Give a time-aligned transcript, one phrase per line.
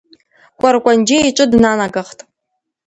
[0.61, 2.19] Кәаркәанџьиа иҿы днанагахт.